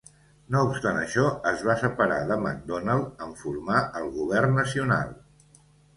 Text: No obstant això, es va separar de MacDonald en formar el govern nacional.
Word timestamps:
No 0.53 0.61
obstant 0.67 1.01
això, 1.01 1.25
es 1.51 1.61
va 1.67 1.75
separar 1.83 2.17
de 2.31 2.37
MacDonald 2.45 3.21
en 3.27 3.37
formar 3.43 3.83
el 4.01 4.11
govern 4.17 4.57
nacional. 4.63 5.13